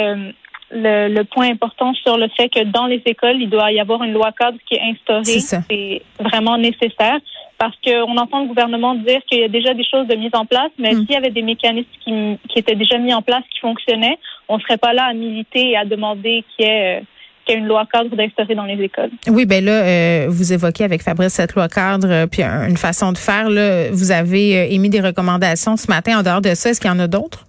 le, 0.71 1.07
le, 1.07 1.23
point 1.23 1.49
important 1.49 1.93
sur 1.93 2.17
le 2.17 2.27
fait 2.35 2.49
que 2.49 2.63
dans 2.63 2.85
les 2.85 3.01
écoles, 3.05 3.41
il 3.41 3.49
doit 3.49 3.71
y 3.71 3.79
avoir 3.79 4.03
une 4.03 4.11
loi 4.11 4.31
cadre 4.37 4.57
qui 4.67 4.75
est 4.75 4.81
instaurée. 4.81 5.39
C'est 5.39 6.01
vraiment 6.19 6.57
nécessaire 6.57 7.17
parce 7.57 7.75
qu'on 7.85 8.17
entend 8.17 8.41
le 8.41 8.47
gouvernement 8.47 8.95
dire 8.95 9.21
qu'il 9.27 9.39
y 9.39 9.43
a 9.43 9.47
déjà 9.47 9.73
des 9.73 9.85
choses 9.85 10.07
de 10.07 10.15
mise 10.15 10.33
en 10.33 10.45
place, 10.45 10.71
mais 10.77 10.91
mm. 10.91 10.97
s'il 10.99 11.11
y 11.11 11.15
avait 11.15 11.29
des 11.29 11.43
mécanismes 11.43 11.87
qui, 12.03 12.37
qui, 12.49 12.59
étaient 12.59 12.75
déjà 12.75 12.97
mis 12.97 13.13
en 13.13 13.21
place, 13.21 13.43
qui 13.53 13.59
fonctionnaient, 13.59 14.19
on 14.49 14.59
serait 14.59 14.77
pas 14.77 14.93
là 14.93 15.05
à 15.05 15.13
militer 15.13 15.71
et 15.71 15.77
à 15.77 15.85
demander 15.85 16.43
qu'il 16.55 16.65
y 16.65 16.69
ait 16.69 17.03
qu'il 17.45 17.55
y 17.55 17.57
a 17.57 17.61
une 17.61 17.67
loi 17.67 17.85
cadre 17.91 18.15
d'instaurer 18.15 18.55
dans 18.55 18.65
les 18.65 18.81
écoles. 18.81 19.11
Oui, 19.27 19.45
ben 19.45 19.63
là, 19.63 19.71
euh, 19.71 20.25
vous 20.29 20.53
évoquez 20.53 20.83
avec 20.83 21.01
Fabrice 21.01 21.33
cette 21.33 21.53
loi 21.53 21.67
cadre, 21.67 22.07
euh, 22.09 22.27
puis 22.27 22.43
une 22.43 22.77
façon 22.77 23.11
de 23.11 23.17
faire. 23.17 23.49
Là, 23.49 23.91
vous 23.91 24.11
avez 24.11 24.57
euh, 24.57 24.67
émis 24.69 24.89
des 24.89 25.01
recommandations 25.01 25.77
ce 25.77 25.87
matin. 25.87 26.19
En 26.19 26.23
dehors 26.23 26.41
de 26.41 26.53
ça, 26.53 26.69
est-ce 26.69 26.81
qu'il 26.81 26.89
y 26.89 26.93
en 26.93 26.99
a 26.99 27.07
d'autres? 27.07 27.45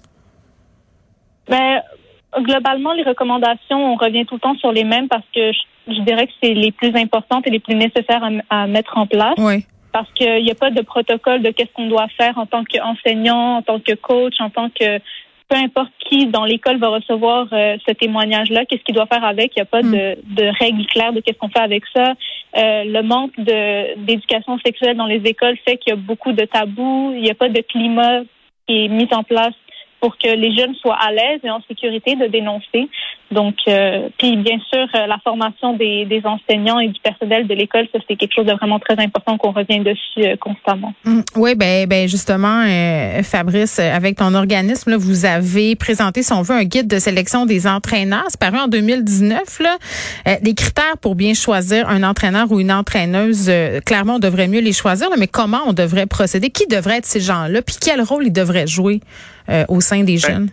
Ben, 1.49 1.81
globalement, 2.41 2.93
les 2.93 3.05
recommandations, 3.05 3.93
on 3.93 3.97
revient 3.97 4.27
tout 4.27 4.35
le 4.35 4.41
temps 4.41 4.57
sur 4.57 4.73
les 4.73 4.85
mêmes 4.85 5.09
parce 5.09 5.25
que 5.35 5.53
je, 5.89 6.01
dirais 6.03 6.27
que 6.27 6.33
c'est 6.43 6.55
les 6.55 6.73
plus 6.73 6.95
importantes 6.95 7.47
et 7.47 7.51
les 7.51 7.61
plus 7.61 7.75
nécessaires 7.75 8.23
à, 8.51 8.63
à 8.63 8.67
mettre 8.67 8.99
en 8.99 9.07
place. 9.07 9.35
Oui. 9.39 9.65
Parce 9.93 10.11
qu'il 10.13 10.45
n'y 10.45 10.51
a 10.51 10.55
pas 10.55 10.71
de 10.71 10.83
protocole 10.83 11.43
de 11.43 11.51
qu'est-ce 11.51 11.73
qu'on 11.73 11.89
doit 11.89 12.09
faire 12.19 12.37
en 12.37 12.45
tant 12.45 12.65
qu'enseignant, 12.65 13.57
en 13.57 13.63
tant 13.63 13.81
que 13.81 13.95
coach, 13.95 14.35
en 14.41 14.51
tant 14.51 14.69
que 14.69 15.01
peu 15.49 15.57
importe 15.57 15.93
qui 16.01 16.27
dans 16.27 16.45
l'école 16.45 16.79
va 16.79 16.89
recevoir 16.89 17.47
euh, 17.53 17.77
ce 17.87 17.93
témoignage-là, 17.93 18.65
qu'est-ce 18.65 18.83
qu'il 18.83 18.95
doit 18.95 19.07
faire 19.07 19.25
avec? 19.25 19.53
Il 19.57 19.61
n'y 19.61 19.63
a 19.63 19.67
pas 19.67 19.83
de, 19.83 19.89
hmm. 19.89 20.35
de 20.35 20.59
règles 20.59 20.87
claires 20.87 21.13
de 21.13 21.21
qu'est-ce 21.21 21.39
qu'on 21.39 21.49
fait 21.49 21.61
avec 21.61 21.85
ça. 21.95 22.15
Euh, 22.57 22.85
le 22.85 23.03
manque 23.03 23.39
de 23.39 23.97
d'éducation 24.05 24.59
sexuelle 24.65 24.97
dans 24.97 25.07
les 25.07 25.23
écoles 25.25 25.57
fait 25.65 25.77
qu'il 25.77 25.91
y 25.91 25.93
a 25.93 25.97
beaucoup 25.97 26.33
de 26.33 26.45
tabous. 26.45 27.13
Il 27.15 27.23
n'y 27.23 27.31
a 27.31 27.35
pas 27.35 27.49
de 27.49 27.61
climat 27.61 28.23
qui 28.67 28.85
est 28.85 28.89
mis 28.89 29.09
en 29.13 29.23
place 29.23 29.55
pour 30.01 30.19
que 30.19 30.29
les 30.29 30.55
jeunes 30.57 30.75
soient 30.77 30.99
à 31.01 31.13
l'aise 31.13 31.41
et 31.43 31.51
en 31.51 31.61
sécurité 31.69 32.17
de 32.17 32.27
dénoncer. 32.27 32.89
Donc, 33.31 33.57
euh, 33.67 34.09
puis 34.19 34.37
bien 34.37 34.59
sûr, 34.73 34.87
euh, 34.95 35.07
la 35.07 35.19
formation 35.19 35.77
des, 35.77 36.05
des, 36.05 36.23
enseignants 36.25 36.79
et 36.79 36.89
du 36.89 37.01
personnel 37.01 37.47
de 37.49 37.55
l'école, 37.55 37.87
ça 37.93 37.99
c'est 38.09 38.15
quelque 38.15 38.33
chose 38.33 38.47
de 38.47 38.53
vraiment 38.53 38.79
très 38.79 38.99
important 39.03 39.37
qu'on 39.37 39.51
revient 39.51 39.81
dessus 39.81 40.19
euh, 40.19 40.37
constamment. 40.37 40.95
Mmh. 41.05 41.21
oui, 41.35 41.57
ben, 41.57 41.89
ben 41.89 42.09
justement, 42.09 42.65
Fabrice, 43.23 43.79
avec 43.81 44.17
ton 44.17 44.35
organisme, 44.35 44.91
là, 44.91 44.97
vous 44.97 45.25
avez 45.25 45.75
présenté, 45.75 46.23
si 46.23 46.33
on 46.33 46.43
veut, 46.43 46.55
un 46.55 46.65
guide 46.65 46.87
de 46.87 46.99
sélection 46.99 47.47
des 47.47 47.67
entraîneurs. 47.67 48.25
C'est 48.29 48.41
paru 48.41 48.59
en 48.59 48.69
2019. 48.69 49.61
Là, 49.61 49.77
des 50.41 50.55
critères 50.55 50.97
pour 51.01 51.15
bien 51.15 51.35
choisir 51.35 51.89
un 51.89 52.03
entraîneur 52.03 52.51
ou 52.53 52.61
une 52.61 52.73
entraîneuse. 52.73 53.51
clairement, 53.85 54.17
on 54.17 54.19
devrait 54.19 54.49
mieux 54.49 54.61
les 54.61 54.73
choisir, 54.73 55.09
mais 55.19 55.27
comment 55.27 55.63
on 55.67 55.73
devrait 55.73 56.07
procéder? 56.07 56.51
Qui 56.51 56.67
devrait 56.67 56.99
être 56.99 57.07
ces 57.07 57.21
gens-là? 57.21 57.63
Puis 57.63 57.77
quel 57.81 58.01
rôle 58.03 58.27
ils 58.27 58.33
devraient 58.33 58.67
jouer 58.67 59.01
au 59.69 59.81
sein 59.81 60.05
des 60.05 60.15
ben, 60.15 60.19
jeunes? 60.19 60.51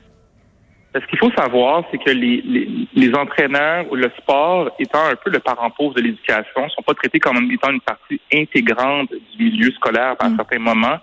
Ce 1.01 1.07
qu'il 1.07 1.17
faut 1.17 1.31
savoir, 1.31 1.83
c'est 1.89 1.97
que 1.97 2.11
les, 2.11 2.41
les, 2.45 2.87
les, 2.93 3.15
entraîneurs 3.15 3.91
ou 3.91 3.95
le 3.95 4.11
sport 4.19 4.69
étant 4.77 5.05
un 5.05 5.15
peu 5.15 5.31
le 5.31 5.39
parent 5.39 5.71
pauvre 5.71 5.95
de 5.95 6.01
l'éducation, 6.01 6.65
ne 6.65 6.69
sont 6.69 6.83
pas 6.83 6.93
traités 6.93 7.19
comme 7.19 7.51
étant 7.51 7.71
une 7.71 7.81
partie 7.81 8.21
intégrante 8.31 9.09
du 9.35 9.43
milieu 9.43 9.71
scolaire 9.71 10.15
à 10.19 10.25
un 10.25 10.29
mm. 10.29 10.35
certain 10.35 10.59
moment. 10.59 10.97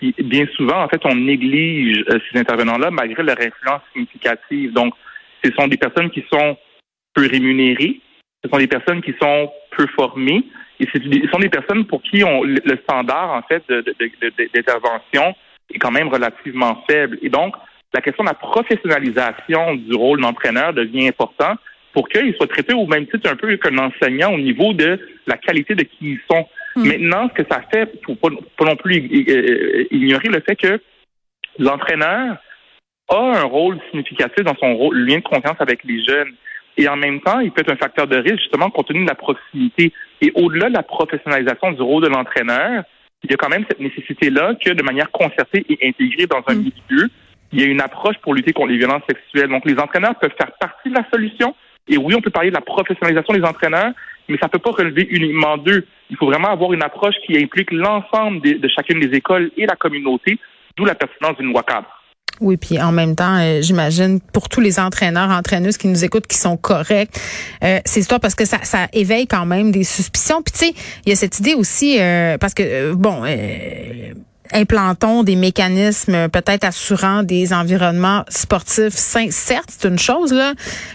bien 0.00 0.46
souvent, 0.56 0.82
en 0.82 0.88
fait, 0.88 1.00
on 1.04 1.14
néglige 1.14 2.04
euh, 2.10 2.18
ces 2.30 2.38
intervenants-là 2.38 2.90
malgré 2.90 3.22
leur 3.22 3.40
influence 3.40 3.80
significative. 3.94 4.72
Donc, 4.72 4.92
ce 5.42 5.50
sont 5.52 5.68
des 5.68 5.78
personnes 5.78 6.10
qui 6.10 6.22
sont 6.30 6.56
peu 7.14 7.26
rémunérées, 7.26 8.00
ce 8.44 8.50
sont 8.50 8.58
des 8.58 8.66
personnes 8.66 9.00
qui 9.00 9.14
sont 9.20 9.50
peu 9.70 9.86
formées, 9.96 10.44
et 10.78 10.86
ce 10.92 10.98
sont 11.32 11.38
des 11.38 11.48
personnes 11.48 11.86
pour 11.86 12.02
qui 12.02 12.24
on, 12.24 12.42
le 12.42 12.76
standard, 12.82 13.30
en 13.30 13.42
fait, 13.42 13.62
d'intervention 13.68 15.28
de, 15.28 15.28
de, 15.28 15.74
est 15.74 15.78
quand 15.78 15.90
même 15.90 16.08
relativement 16.08 16.84
faible. 16.88 17.18
Et 17.22 17.30
donc, 17.30 17.54
la 17.92 18.00
question 18.00 18.24
de 18.24 18.28
la 18.28 18.34
professionnalisation 18.34 19.74
du 19.74 19.94
rôle 19.94 20.20
d'entraîneur 20.20 20.72
devient 20.72 21.08
important 21.08 21.54
pour 21.92 22.08
qu'ils 22.08 22.34
soient 22.36 22.46
traités 22.46 22.74
au 22.74 22.86
même 22.86 23.06
titre 23.06 23.28
un 23.30 23.36
peu 23.36 23.56
qu'un 23.56 23.76
enseignant 23.78 24.32
au 24.32 24.38
niveau 24.38 24.72
de 24.72 24.98
la 25.26 25.36
qualité 25.36 25.74
de 25.74 25.82
qui 25.82 26.12
ils 26.12 26.20
sont. 26.30 26.46
Hmm. 26.76 26.86
Maintenant, 26.86 27.28
ce 27.30 27.42
que 27.42 27.48
ça 27.50 27.62
fait, 27.72 27.90
faut 28.06 28.14
pas, 28.14 28.28
pas 28.56 28.64
non 28.64 28.76
plus 28.76 28.96
ignorer 29.90 30.28
le 30.28 30.40
fait 30.40 30.54
que 30.54 30.80
l'entraîneur 31.58 32.36
a 33.08 33.16
un 33.16 33.42
rôle 33.42 33.80
significatif 33.90 34.44
dans 34.44 34.54
son 34.56 34.74
rôle, 34.74 34.98
lien 34.98 35.18
de 35.18 35.22
confiance 35.22 35.56
avec 35.58 35.82
les 35.84 36.04
jeunes. 36.04 36.32
Et 36.76 36.88
en 36.88 36.96
même 36.96 37.20
temps, 37.20 37.40
il 37.40 37.50
peut 37.50 37.62
être 37.62 37.72
un 37.72 37.76
facteur 37.76 38.06
de 38.06 38.16
risque, 38.16 38.38
justement, 38.38 38.70
compte 38.70 38.86
tenu 38.86 39.02
de 39.02 39.08
la 39.08 39.16
proximité. 39.16 39.92
Et 40.20 40.30
au-delà 40.36 40.68
de 40.68 40.74
la 40.74 40.84
professionnalisation 40.84 41.72
du 41.72 41.82
rôle 41.82 42.04
de 42.04 42.08
l'entraîneur, 42.08 42.84
il 43.24 43.30
y 43.30 43.34
a 43.34 43.36
quand 43.36 43.48
même 43.48 43.64
cette 43.68 43.80
nécessité-là 43.80 44.54
que, 44.64 44.70
de 44.70 44.82
manière 44.82 45.10
concertée 45.10 45.66
et 45.68 45.88
intégrée 45.88 46.26
dans 46.26 46.42
un 46.46 46.54
mm. 46.54 46.70
milieu, 46.88 47.08
il 47.52 47.60
y 47.60 47.64
a 47.64 47.66
une 47.66 47.80
approche 47.80 48.16
pour 48.22 48.34
lutter 48.34 48.52
contre 48.52 48.68
les 48.68 48.78
violences 48.78 49.02
sexuelles. 49.08 49.48
Donc, 49.48 49.64
les 49.64 49.78
entraîneurs 49.78 50.14
peuvent 50.16 50.34
faire 50.36 50.52
partie 50.58 50.88
de 50.88 50.94
la 50.94 51.04
solution. 51.12 51.54
Et 51.88 51.96
oui, 51.96 52.14
on 52.16 52.20
peut 52.20 52.30
parler 52.30 52.50
de 52.50 52.54
la 52.54 52.60
professionnalisation 52.60 53.34
des 53.34 53.42
entraîneurs, 53.42 53.92
mais 54.28 54.38
ça 54.38 54.46
ne 54.46 54.50
peut 54.50 54.58
pas 54.58 54.70
relever 54.70 55.08
uniquement 55.10 55.56
d'eux. 55.56 55.86
Il 56.10 56.16
faut 56.16 56.26
vraiment 56.26 56.48
avoir 56.48 56.72
une 56.72 56.82
approche 56.82 57.16
qui 57.26 57.36
implique 57.36 57.72
l'ensemble 57.72 58.40
de, 58.42 58.68
chacune 58.68 59.00
des 59.00 59.16
écoles 59.16 59.50
et 59.56 59.66
la 59.66 59.76
communauté, 59.76 60.38
d'où 60.76 60.84
la 60.84 60.94
pertinence 60.94 61.36
d'une 61.38 61.52
loi 61.52 61.62
cadre. 61.62 61.88
Oui, 62.40 62.56
puis 62.56 62.80
en 62.80 62.92
même 62.92 63.16
temps, 63.16 63.36
euh, 63.38 63.60
j'imagine 63.60 64.18
pour 64.32 64.48
tous 64.48 64.60
les 64.60 64.80
entraîneurs, 64.80 65.28
entraîneuses 65.28 65.76
qui 65.76 65.88
nous 65.88 66.04
écoutent, 66.04 66.26
qui 66.26 66.38
sont 66.38 66.56
corrects, 66.56 67.10
euh, 67.62 67.80
c'est 67.84 68.00
histoire 68.00 68.20
parce 68.20 68.34
que 68.34 68.46
ça, 68.46 68.58
ça 68.62 68.86
éveille 68.94 69.26
quand 69.26 69.44
même 69.44 69.72
des 69.72 69.84
suspicions. 69.84 70.40
Puis 70.42 70.52
tu 70.52 70.58
sais, 70.66 70.72
il 71.04 71.10
y 71.10 71.12
a 71.12 71.16
cette 71.16 71.38
idée 71.40 71.54
aussi 71.54 72.00
euh, 72.00 72.38
parce 72.38 72.54
que 72.54 72.62
euh, 72.62 72.94
bon 72.94 73.24
implantons 74.52 75.22
des 75.22 75.36
mécanismes 75.36 76.28
peut-être 76.28 76.64
assurant 76.64 77.22
des 77.22 77.52
environnements 77.52 78.24
sportifs 78.28 78.94
sains. 78.94 79.30
Certes, 79.30 79.68
c'est 79.68 79.88
une 79.88 79.98
chose 79.98 80.32
là, 80.32 80.54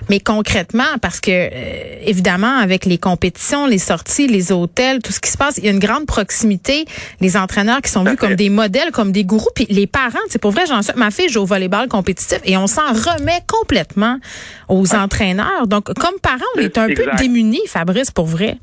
mais 0.09 0.19
concrètement, 0.19 0.83
parce 1.01 1.19
que 1.19 1.31
euh, 1.31 1.99
évidemment, 2.03 2.57
avec 2.57 2.85
les 2.85 2.97
compétitions, 2.97 3.67
les 3.67 3.77
sorties, 3.77 4.27
les 4.27 4.51
hôtels, 4.51 5.01
tout 5.01 5.11
ce 5.11 5.19
qui 5.19 5.31
se 5.31 5.37
passe, 5.37 5.57
il 5.57 5.65
y 5.65 5.67
a 5.67 5.71
une 5.71 5.79
grande 5.79 6.05
proximité. 6.05 6.85
Les 7.21 7.37
entraîneurs 7.37 7.81
qui 7.81 7.91
sont 7.91 8.03
vus 8.03 8.15
comme 8.15 8.35
des 8.35 8.49
modèles, 8.49 8.91
comme 8.91 9.11
des 9.11 9.23
gourous, 9.23 9.49
puis 9.55 9.67
les 9.69 9.87
parents, 9.87 10.19
c'est 10.29 10.39
pour 10.39 10.51
vrai, 10.51 10.65
j'en 10.67 10.81
ma 10.95 11.11
fille 11.11 11.29
joue 11.29 11.41
au 11.41 11.45
volleyball 11.45 11.87
compétitif 11.87 12.39
et 12.43 12.57
on 12.57 12.67
s'en 12.67 12.87
remet 12.87 13.41
complètement 13.47 14.19
aux 14.67 14.93
entraîneurs. 14.93 15.67
Donc, 15.67 15.93
comme 15.93 16.19
parents, 16.21 16.45
on 16.55 16.59
est 16.59 16.77
un 16.77 16.87
peu 16.87 17.05
démunis, 17.17 17.61
Fabrice, 17.67 18.11
pour 18.11 18.25
vrai. 18.25 18.57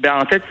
Ben, 0.00 0.16
en 0.16 0.26
fait, 0.26 0.42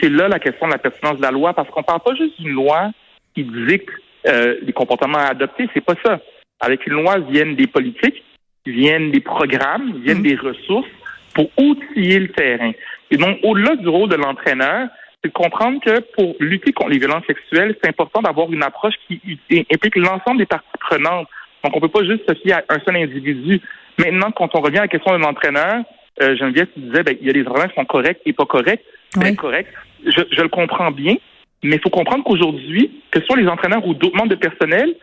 c'est 0.00 0.08
là 0.08 0.26
la 0.26 0.40
question 0.40 0.66
de 0.66 0.72
la 0.72 0.78
pertinence 0.78 1.16
de 1.16 1.22
la 1.22 1.30
loi, 1.30 1.54
parce 1.54 1.70
qu'on 1.70 1.84
parle 1.84 2.00
pas 2.00 2.14
juste 2.16 2.40
d'une 2.40 2.52
loi 2.52 2.90
qui 3.34 3.44
dicte 3.44 3.88
euh, 4.26 4.56
les 4.62 4.72
comportements 4.72 5.18
à 5.18 5.26
adopter, 5.26 5.68
c'est 5.72 5.84
pas 5.84 5.94
ça. 6.04 6.18
Avec 6.60 6.86
une 6.86 6.94
loi 6.94 7.18
viennent 7.18 7.54
des 7.54 7.68
politiques, 7.68 8.24
viennent 8.66 9.12
des 9.12 9.20
programmes, 9.20 10.00
viennent 10.02 10.20
mmh. 10.20 10.22
des 10.22 10.36
ressources 10.36 10.88
pour 11.34 11.50
outiller 11.56 12.18
le 12.18 12.28
terrain. 12.28 12.72
Et 13.10 13.16
donc, 13.16 13.38
au-delà 13.42 13.76
du 13.76 13.88
rôle 13.88 14.08
de 14.08 14.16
l'entraîneur, 14.16 14.88
c'est 15.22 15.28
de 15.28 15.32
comprendre 15.32 15.80
que 15.80 16.00
pour 16.16 16.34
lutter 16.40 16.72
contre 16.72 16.90
les 16.90 16.98
violences 16.98 17.26
sexuelles, 17.26 17.76
c'est 17.80 17.88
important 17.88 18.22
d'avoir 18.22 18.50
une 18.52 18.62
approche 18.62 18.94
qui 19.06 19.38
implique 19.72 19.96
l'ensemble 19.96 20.38
des 20.38 20.46
parties 20.46 20.66
prenantes. 20.80 21.28
Donc, 21.62 21.76
on 21.76 21.80
peut 21.80 21.88
pas 21.88 22.04
juste 22.04 22.28
se 22.28 22.34
fier 22.34 22.54
à 22.54 22.74
un 22.74 22.80
seul 22.80 22.96
individu. 22.96 23.60
Maintenant, 23.98 24.32
quand 24.32 24.54
on 24.54 24.60
revient 24.60 24.78
à 24.78 24.82
la 24.82 24.88
question 24.88 25.12
de 25.12 25.22
l'entraîneur, 25.22 25.84
euh, 26.22 26.36
Geneviève, 26.36 26.68
tu 26.74 26.80
disais, 26.80 27.02
ben, 27.02 27.16
il 27.20 27.26
y 27.26 27.30
a 27.30 27.32
des 27.32 27.46
entraîneurs 27.46 27.70
qui 27.70 27.74
sont 27.74 27.84
corrects 27.84 28.20
et 28.24 28.32
pas 28.32 28.46
corrects. 28.46 28.84
Ben, 29.16 29.34
correct. 29.36 29.72
Je, 30.04 30.22
je, 30.30 30.42
le 30.42 30.48
comprends 30.48 30.90
bien, 30.90 31.16
mais 31.62 31.76
il 31.76 31.80
faut 31.80 31.90
comprendre 31.90 32.24
qu'aujourd'hui, 32.24 33.02
que 33.10 33.20
ce 33.20 33.26
soit 33.26 33.36
les 33.36 33.48
entraîneurs 33.48 33.86
ou 33.86 33.94
d'autres 33.94 34.16
membres 34.16 34.30
de 34.30 34.34
personnel, 34.34 34.94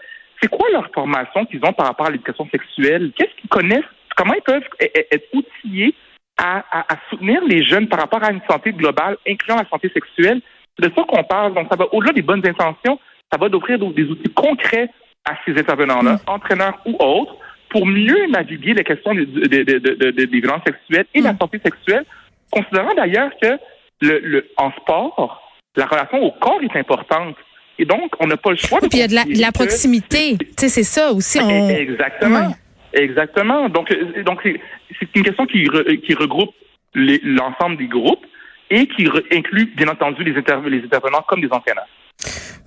c'est 0.41 0.49
quoi 0.49 0.69
leur 0.71 0.89
formation 0.93 1.45
qu'ils 1.45 1.63
ont 1.65 1.73
par 1.73 1.87
rapport 1.87 2.07
à 2.07 2.11
l'éducation 2.11 2.47
sexuelle? 2.49 3.11
Qu'est-ce 3.15 3.35
qu'ils 3.39 3.49
connaissent? 3.49 3.85
Comment 4.15 4.33
ils 4.33 4.41
peuvent 4.41 4.63
e, 4.81 4.85
e, 4.85 5.05
être 5.11 5.27
outillés 5.33 5.95
à, 6.37 6.63
à, 6.71 6.95
soutenir 7.09 7.41
les 7.45 7.63
jeunes 7.63 7.87
par 7.87 7.99
rapport 7.99 8.23
à 8.23 8.31
une 8.31 8.41
santé 8.49 8.71
globale, 8.71 9.17
incluant 9.27 9.57
la 9.57 9.69
santé 9.69 9.89
sexuelle? 9.93 10.41
C'est 10.77 10.89
de 10.89 10.95
ça 10.95 11.03
qu'on 11.03 11.23
parle. 11.23 11.53
Donc, 11.53 11.67
ça 11.69 11.77
va 11.77 11.85
au-delà 11.93 12.13
des 12.13 12.21
bonnes 12.21 12.45
intentions, 12.45 12.99
ça 13.31 13.37
va 13.39 13.49
d'offrir 13.49 13.77
des 13.77 14.03
outils 14.03 14.33
concrets 14.33 14.89
à 15.25 15.33
ces 15.45 15.57
intervenants-là, 15.57 16.13
mm. 16.13 16.19
entraîneurs 16.27 16.79
ou 16.85 16.95
autres, 16.99 17.35
pour 17.71 17.85
mieux 17.87 18.27
naviguer 18.27 18.73
les 18.73 18.83
questions 18.83 19.13
des, 19.13 19.63
des 19.63 20.25
violences 20.25 20.61
sexuelles 20.67 21.05
et 21.13 21.21
la 21.21 21.33
mm. 21.33 21.37
santé 21.39 21.59
sexuelle, 21.63 22.05
considérant 22.51 22.93
d'ailleurs 22.93 23.31
que 23.41 23.57
le, 24.01 24.19
le, 24.19 24.47
en 24.57 24.71
sport, 24.73 25.41
la 25.75 25.85
relation 25.85 26.21
au 26.21 26.31
corps 26.31 26.59
est 26.61 26.77
importante. 26.77 27.35
Et 27.79 27.85
donc, 27.85 28.11
on 28.19 28.27
n'a 28.27 28.37
pas 28.37 28.51
le 28.51 28.57
choix 28.57 28.79
de. 28.81 28.87
Puis 28.87 28.97
il 28.97 29.01
y 29.01 29.03
a 29.03 29.07
de 29.07 29.15
la, 29.15 29.23
de 29.23 29.41
la 29.41 29.51
proximité. 29.51 30.37
Tu 30.37 30.45
sais, 30.57 30.69
c'est 30.69 30.83
ça 30.83 31.11
aussi. 31.13 31.39
On... 31.41 31.69
Exactement. 31.69 32.53
Exactement. 32.93 33.69
Donc, 33.69 33.89
euh, 33.91 34.21
donc 34.23 34.41
c'est 34.43 35.15
une 35.15 35.23
question 35.23 35.45
qui, 35.45 35.67
qui 36.05 36.13
regroupe 36.13 36.53
l'ensemble 36.93 37.77
des 37.77 37.87
groupes 37.87 38.25
et 38.69 38.85
qui 38.87 39.07
inclut, 39.31 39.71
bien 39.77 39.87
entendu, 39.87 40.23
les, 40.23 40.33
les 40.33 40.83
intervenants 40.83 41.23
comme 41.27 41.41
des 41.41 41.51
entraîneurs. 41.51 41.87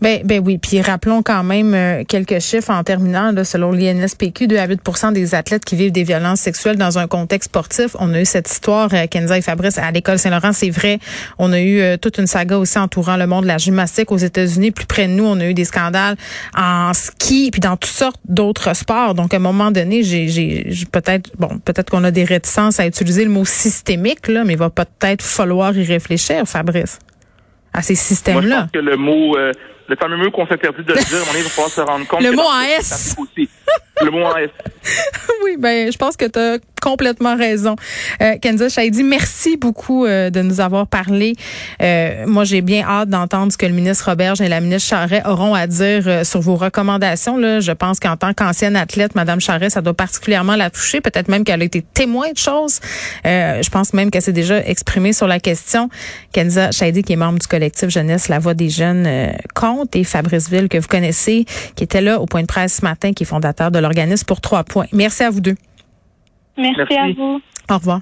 Ben, 0.00 0.20
ben 0.24 0.42
oui, 0.44 0.58
puis 0.58 0.80
rappelons 0.80 1.22
quand 1.22 1.42
même 1.44 1.74
euh, 1.74 2.04
quelques 2.06 2.40
chiffres 2.40 2.70
en 2.70 2.82
terminant. 2.82 3.32
Là, 3.32 3.44
selon 3.44 3.72
l'INSPQ, 3.72 4.46
2 4.46 4.56
à 4.56 4.66
8% 4.66 5.12
des 5.12 5.34
athlètes 5.34 5.64
qui 5.64 5.76
vivent 5.76 5.92
des 5.92 6.02
violences 6.02 6.40
sexuelles 6.40 6.76
dans 6.76 6.98
un 6.98 7.06
contexte 7.06 7.50
sportif. 7.50 7.96
On 7.98 8.12
a 8.12 8.20
eu 8.20 8.24
cette 8.24 8.50
histoire, 8.50 8.88
euh, 8.92 9.06
Kenza 9.06 9.38
et 9.38 9.42
Fabrice, 9.42 9.78
à 9.78 9.90
l'école 9.90 10.18
Saint-Laurent, 10.18 10.52
c'est 10.52 10.70
vrai. 10.70 10.98
On 11.38 11.52
a 11.52 11.60
eu 11.60 11.80
euh, 11.80 11.96
toute 11.96 12.18
une 12.18 12.26
saga 12.26 12.58
aussi 12.58 12.78
entourant 12.78 13.16
le 13.16 13.26
monde 13.26 13.42
de 13.42 13.48
la 13.48 13.58
gymnastique 13.58 14.10
aux 14.12 14.16
États-Unis. 14.16 14.72
Plus 14.72 14.86
près 14.86 15.06
de 15.06 15.12
nous, 15.12 15.24
on 15.24 15.38
a 15.40 15.46
eu 15.46 15.54
des 15.54 15.64
scandales 15.64 16.16
en 16.56 16.92
ski, 16.92 17.50
puis 17.50 17.60
dans 17.60 17.76
toutes 17.76 17.90
sortes 17.90 18.20
d'autres 18.28 18.74
sports. 18.74 19.14
Donc, 19.14 19.32
à 19.32 19.36
un 19.36 19.40
moment 19.40 19.70
donné, 19.70 20.02
j'ai, 20.02 20.28
j'ai, 20.28 20.86
peut-être, 20.90 21.30
bon, 21.38 21.58
peut-être 21.64 21.90
qu'on 21.90 22.04
a 22.04 22.10
des 22.10 22.24
réticences 22.24 22.80
à 22.80 22.86
utiliser 22.86 23.24
le 23.24 23.30
mot 23.30 23.44
systémique, 23.44 24.28
là, 24.28 24.44
mais 24.44 24.54
il 24.54 24.58
va 24.58 24.70
peut-être 24.70 25.22
falloir 25.22 25.76
y 25.76 25.84
réfléchir, 25.84 26.46
Fabrice 26.46 26.98
à 27.74 27.82
ces 27.82 27.96
systèmes-là. 27.96 28.40
Moi, 28.40 28.68
je 28.72 28.78
pense 28.78 28.84
que 28.84 28.90
le 28.90 28.96
mot, 28.96 29.36
euh, 29.36 29.52
le 29.88 29.96
fameux 29.96 30.16
mot 30.16 30.30
qu'on 30.30 30.46
s'interdit 30.46 30.84
de 30.84 30.92
le 30.92 30.98
dire, 31.04 31.18
on 31.28 31.32
va 31.32 31.48
falloir 31.48 31.70
se 31.70 31.80
rendre 31.80 32.06
compte. 32.06 32.22
Le 32.22 32.32
mot 32.32 32.42
en 32.42 32.60
S. 32.62 33.14
le 34.02 34.10
mot 34.10 34.22
en 34.22 34.34
oui, 35.44 35.56
ben, 35.58 35.90
je 35.90 35.96
pense 35.96 36.16
que 36.16 36.26
tu 36.26 36.38
as 36.38 36.58
complètement 36.82 37.36
raison. 37.36 37.76
Euh, 38.20 38.34
Kenza 38.40 38.68
Shaidi, 38.68 39.02
merci 39.02 39.56
beaucoup 39.56 40.04
euh, 40.04 40.28
de 40.28 40.42
nous 40.42 40.60
avoir 40.60 40.86
parlé. 40.86 41.34
Euh, 41.80 42.26
moi, 42.26 42.44
j'ai 42.44 42.60
bien 42.60 42.84
hâte 42.86 43.08
d'entendre 43.08 43.50
ce 43.50 43.56
que 43.56 43.64
le 43.64 43.72
ministre 43.72 44.10
Roberge 44.10 44.42
et 44.42 44.48
la 44.48 44.60
ministre 44.60 44.90
Charret 44.90 45.22
auront 45.24 45.54
à 45.54 45.66
dire 45.66 46.02
euh, 46.06 46.24
sur 46.24 46.40
vos 46.40 46.56
recommandations. 46.56 47.38
Là. 47.38 47.60
Je 47.60 47.72
pense 47.72 48.00
qu'en 48.00 48.18
tant 48.18 48.34
qu'ancienne 48.34 48.76
athlète, 48.76 49.14
Madame 49.14 49.40
Charret, 49.40 49.70
ça 49.70 49.80
doit 49.80 49.94
particulièrement 49.94 50.56
la 50.56 50.68
toucher. 50.68 51.00
Peut-être 51.00 51.28
même 51.28 51.44
qu'elle 51.44 51.62
a 51.62 51.64
été 51.64 51.80
témoin 51.80 52.30
de 52.32 52.38
choses. 52.38 52.80
je 53.24 53.70
pense 53.70 53.94
même 53.94 54.10
qu'elle 54.10 54.22
s'est 54.22 54.32
déjà 54.32 54.58
exprimée 54.58 55.14
sur 55.14 55.26
la 55.26 55.40
question. 55.40 55.88
Kenza 56.32 56.70
Shaidi, 56.70 57.02
qui 57.02 57.14
est 57.14 57.16
membre 57.16 57.38
du 57.38 57.46
collectif 57.46 57.88
Jeunesse 57.88 58.28
La 58.28 58.38
Voix 58.38 58.54
des 58.54 58.68
Jeunes, 58.68 59.32
compte, 59.54 59.96
et 59.96 60.04
Fabrice 60.04 60.50
Ville, 60.50 60.68
que 60.68 60.76
vous 60.76 60.88
connaissez, 60.88 61.46
qui 61.76 61.84
était 61.84 62.02
là 62.02 62.20
au 62.20 62.26
point 62.26 62.42
de 62.42 62.46
presse 62.46 62.76
ce 62.80 62.84
matin, 62.84 63.12
qui 63.12 63.22
est 63.22 63.26
fondateur 63.26 63.53
de 63.70 63.78
l'organisme 63.78 64.24
pour 64.26 64.40
trois 64.40 64.64
points. 64.64 64.86
Merci 64.92 65.22
à 65.22 65.30
vous 65.30 65.40
deux. 65.40 65.56
Merci, 66.56 66.94
à 66.94 67.12
vous. 67.16 67.40
Au 67.70 67.74
revoir. 67.74 68.00